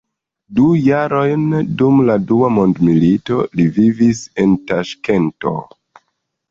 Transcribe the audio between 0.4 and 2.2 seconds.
Du jarojn dum la